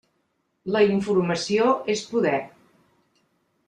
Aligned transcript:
La 0.75 0.81
informació 0.93 1.69
és 1.97 2.05
poder. 2.15 2.37